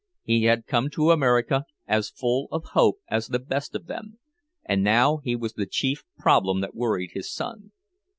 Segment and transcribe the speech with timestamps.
[0.23, 4.17] He had come to America as full of hope as the best of them;
[4.65, 7.71] and now he was the chief problem that worried his son.